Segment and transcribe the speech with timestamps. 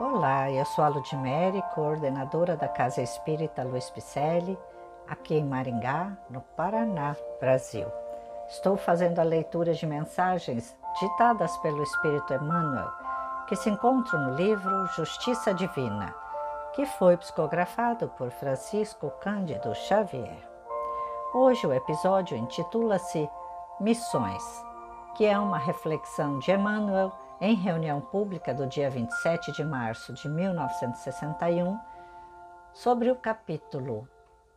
[0.00, 4.56] Olá, eu sou a Ludmere, coordenadora da Casa Espírita Luiz Picelli,
[5.08, 7.84] aqui em Maringá, no Paraná, Brasil.
[8.48, 12.88] Estou fazendo a leitura de mensagens ditadas pelo Espírito Emmanuel,
[13.48, 16.14] que se encontram no livro Justiça Divina,
[16.74, 20.48] que foi psicografado por Francisco Cândido Xavier.
[21.34, 23.28] Hoje o episódio intitula-se
[23.80, 24.44] Missões,
[25.16, 30.28] que é uma reflexão de Emmanuel em reunião pública do dia 27 de março de
[30.28, 31.78] 1961,
[32.72, 34.08] sobre o capítulo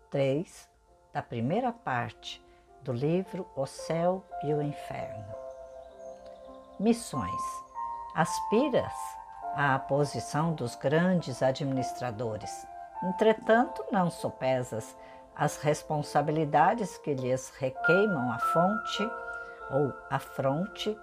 [0.09, 0.69] 3
[1.13, 2.43] da primeira parte
[2.81, 5.35] do livro O Céu e o Inferno.
[6.79, 7.41] Missões.
[8.15, 8.93] Aspiras
[9.55, 12.65] à posição dos grandes administradores.
[13.03, 14.97] Entretanto, não sopesas
[15.35, 19.03] as responsabilidades que lhes requeimam a fonte
[19.71, 20.97] ou a fronte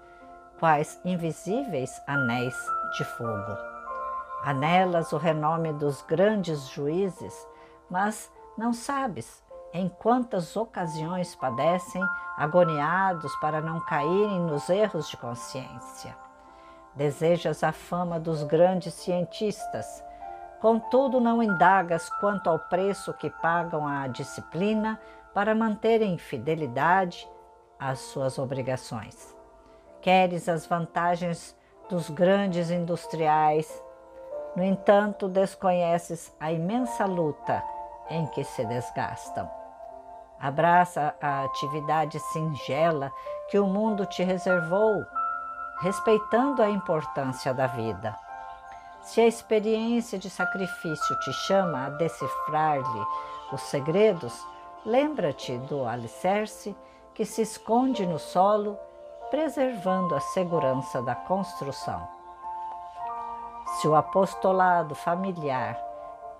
[0.58, 2.56] quais invisíveis anéis
[2.96, 3.56] de fogo.
[4.44, 7.34] Anelas o renome dos grandes juízes,
[7.90, 9.42] mas não sabes
[9.72, 12.02] em quantas ocasiões padecem
[12.36, 16.16] agoniados para não caírem nos erros de consciência.
[16.94, 20.02] Desejas a fama dos grandes cientistas,
[20.60, 24.98] contudo não indagas quanto ao preço que pagam à disciplina
[25.34, 27.28] para manterem fidelidade
[27.78, 29.37] às suas obrigações.
[30.00, 31.56] Queres as vantagens
[31.88, 33.82] dos grandes industriais,
[34.54, 37.62] no entanto, desconheces a imensa luta
[38.10, 39.48] em que se desgastam.
[40.40, 43.12] Abraça a atividade singela
[43.48, 45.04] que o mundo te reservou,
[45.80, 48.16] respeitando a importância da vida.
[49.02, 53.06] Se a experiência de sacrifício te chama a decifrar-lhe
[53.52, 54.46] os segredos,
[54.84, 56.76] lembra-te do alicerce
[57.14, 58.78] que se esconde no solo
[59.30, 62.08] preservando a segurança da construção.
[63.76, 65.78] Se o apostolado familiar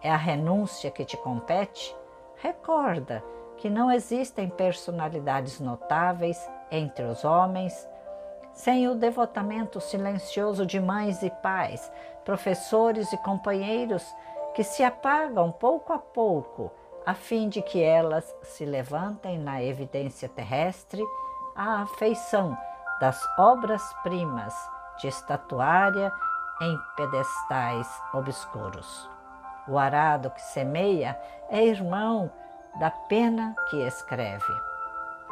[0.01, 1.95] é a renúncia que te compete,
[2.37, 3.23] recorda
[3.59, 7.89] que não existem personalidades notáveis entre os homens
[8.53, 11.93] sem o devotamento silencioso de mães e pais,
[12.25, 14.05] professores e companheiros
[14.55, 16.71] que se apagam pouco a pouco
[17.07, 21.03] a fim de que elas se levantem na evidência terrestre
[21.55, 22.57] à afeição
[23.01, 24.55] das obras-primas
[24.99, 26.13] de estatuária
[26.61, 29.09] em pedestais obscuros.
[29.67, 32.31] O arado que semeia é irmão
[32.79, 34.53] da pena que escreve.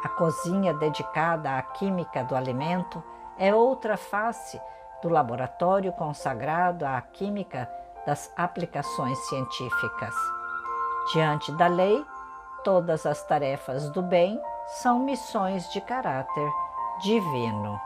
[0.03, 3.03] A cozinha dedicada à química do alimento
[3.37, 4.61] é outra face
[5.01, 7.69] do laboratório consagrado à química
[8.05, 10.15] das aplicações científicas.
[11.11, 12.05] Diante da lei,
[12.63, 16.66] todas as tarefas do bem são missões de caráter
[17.01, 17.79] divino.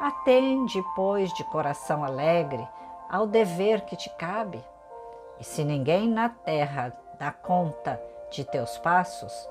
[0.00, 2.66] Atende, pois, de coração alegre
[3.10, 4.62] ao dever que te cabe.
[5.38, 9.48] E se ninguém na terra dá conta de teus passos,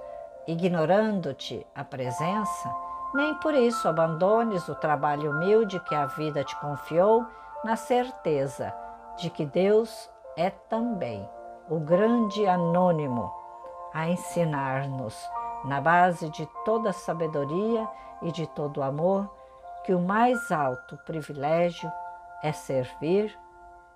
[0.47, 2.73] ignorando-te a presença,
[3.13, 7.25] nem por isso abandones o trabalho humilde que a vida te confiou,
[7.63, 8.73] na certeza
[9.17, 11.27] de que Deus é também
[11.69, 13.31] o grande anônimo
[13.93, 15.15] a ensinar-nos,
[15.65, 17.87] na base de toda sabedoria
[18.21, 19.29] e de todo amor,
[19.83, 21.91] que o mais alto privilégio
[22.41, 23.37] é servir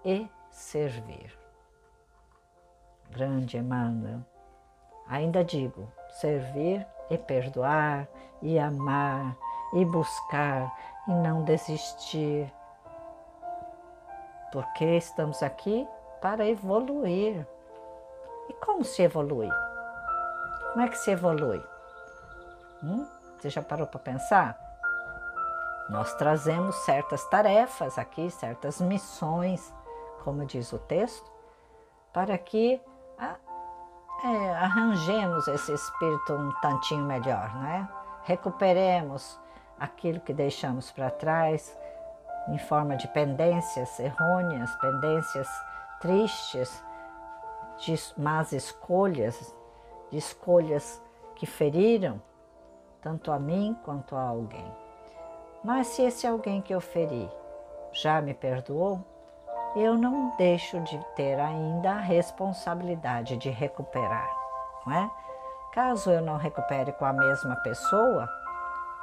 [0.04, 1.38] e servir.
[3.10, 4.20] Grande Emmanuel,
[5.08, 8.08] ainda digo, servir e perdoar,
[8.42, 9.36] e amar,
[9.74, 10.74] e buscar,
[11.08, 12.52] e não desistir,
[14.52, 15.88] porque estamos aqui
[16.22, 17.46] para evoluir.
[18.50, 19.50] E como se evolui?
[20.78, 21.60] Como é que se evolui?
[22.84, 23.04] Hum?
[23.36, 24.56] Você já parou para pensar?
[25.90, 29.74] Nós trazemos certas tarefas aqui, certas missões,
[30.24, 31.32] como diz o texto,
[32.14, 32.80] para que
[34.24, 37.90] é, arranjemos esse espírito um tantinho melhor, né?
[38.26, 39.40] Recuperemos
[39.80, 41.76] aquilo que deixamos para trás
[42.50, 45.50] em forma de pendências errôneas, pendências
[46.00, 46.84] tristes,
[47.80, 49.58] de más escolhas,
[50.12, 51.02] de escolhas
[51.36, 52.22] que feriram
[53.02, 54.66] tanto a mim quanto a alguém.
[55.64, 57.30] Mas se esse alguém que eu feri
[57.92, 59.00] já me perdoou,
[59.76, 64.30] eu não deixo de ter ainda a responsabilidade de recuperar,
[64.86, 65.12] não é?
[65.72, 68.30] Caso eu não recupere com a mesma pessoa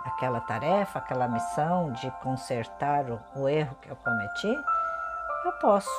[0.05, 4.65] aquela tarefa, aquela missão de consertar o, o erro que eu cometi,
[5.45, 5.91] eu posso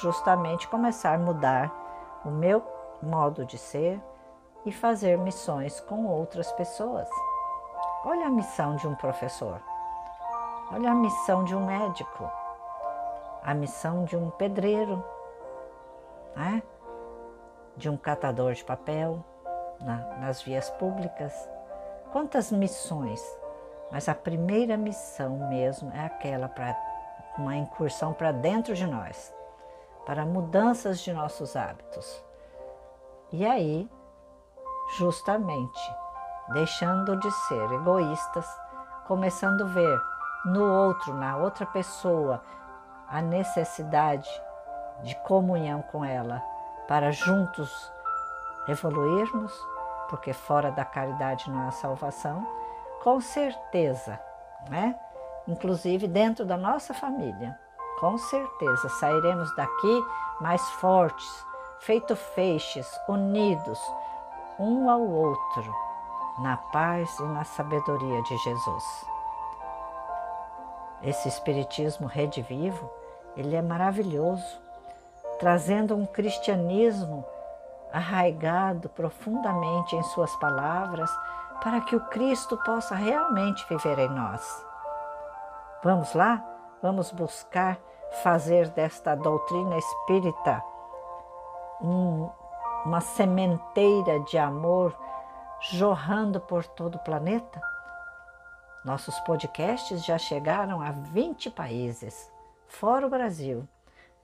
[0.00, 1.70] justamente começar a mudar
[2.24, 2.62] o meu
[3.02, 4.00] modo de ser
[4.64, 7.08] e fazer missões com outras pessoas.
[8.04, 9.60] Olha a missão de um professor.
[10.72, 12.30] Olha a missão de um médico.
[13.44, 15.04] a missão de um pedreiro,
[16.36, 16.62] né?
[17.76, 19.24] de um catador de papel
[19.80, 21.32] na, nas vias públicas.
[22.12, 23.20] Quantas missões,
[23.90, 26.76] mas a primeira missão mesmo é aquela para
[27.38, 29.34] uma incursão para dentro de nós,
[30.06, 32.22] para mudanças de nossos hábitos.
[33.32, 33.88] E aí,
[34.96, 35.96] justamente,
[36.52, 38.46] deixando de ser egoístas,
[39.06, 40.00] começando a ver
[40.44, 42.42] no outro, na outra pessoa,
[43.08, 44.28] a necessidade
[45.02, 46.42] de comunhão com ela,
[46.88, 47.92] para juntos
[48.68, 49.52] evoluirmos,
[50.08, 52.46] porque fora da caridade não há salvação,
[53.02, 54.18] com certeza,
[54.68, 54.94] né?
[55.48, 57.58] Inclusive dentro da nossa família,
[57.98, 60.04] com certeza sairemos daqui
[60.40, 61.46] mais fortes,
[61.80, 63.80] feito feixes, unidos
[64.58, 65.74] um ao outro,
[66.38, 68.84] na paz e na sabedoria de Jesus.
[71.02, 72.90] Esse espiritismo rede vivo,
[73.36, 74.62] ele é maravilhoso
[75.42, 77.24] trazendo um cristianismo
[77.92, 81.10] arraigado profundamente em Suas palavras,
[81.60, 84.64] para que o Cristo possa realmente viver em nós.
[85.82, 86.44] Vamos lá?
[86.80, 87.76] Vamos buscar
[88.22, 90.62] fazer desta doutrina espírita
[91.80, 92.30] um,
[92.84, 94.96] uma sementeira de amor
[95.60, 97.60] jorrando por todo o planeta?
[98.84, 102.30] Nossos podcasts já chegaram a 20 países,
[102.66, 103.66] fora o Brasil.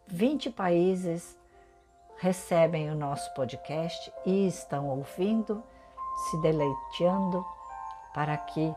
[0.09, 1.39] 20 países
[2.19, 5.63] recebem o nosso podcast e estão ouvindo,
[6.17, 7.47] se deleitando
[8.13, 8.75] para que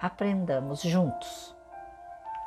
[0.00, 1.54] aprendamos juntos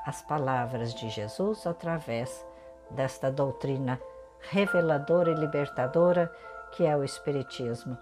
[0.07, 2.45] as palavras de Jesus através
[2.89, 4.01] desta doutrina
[4.42, 6.31] reveladora e libertadora
[6.72, 7.98] que é o Espiritismo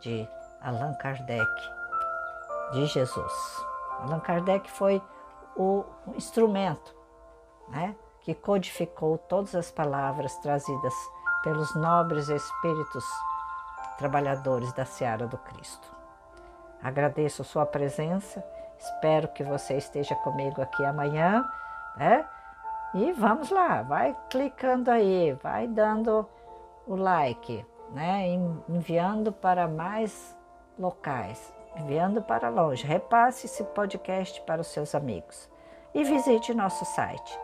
[0.00, 0.28] de
[0.60, 1.50] Allan Kardec,
[2.72, 3.32] de Jesus.
[4.00, 5.02] Allan Kardec foi
[5.56, 5.84] o
[6.14, 6.94] instrumento,
[7.68, 7.96] né?
[8.20, 10.94] que codificou todas as palavras trazidas
[11.42, 13.04] pelos nobres espíritos
[13.98, 15.94] trabalhadores da seara do Cristo.
[16.82, 18.44] Agradeço sua presença,
[18.78, 21.48] espero que você esteja comigo aqui amanhã,
[21.96, 22.28] né?
[22.96, 26.26] E vamos lá, vai clicando aí, vai dando
[26.86, 27.62] o like,
[27.92, 28.26] né?
[28.66, 30.34] Enviando para mais
[30.78, 32.86] locais, enviando para longe.
[32.86, 35.50] Repasse esse podcast para os seus amigos
[35.94, 37.38] e visite nosso site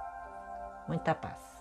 [0.86, 1.51] Muita paz.